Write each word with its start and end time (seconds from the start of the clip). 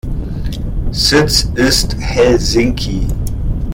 Sitz 0.93 1.51
ist 1.53 1.95
Helsinki. 1.99 3.05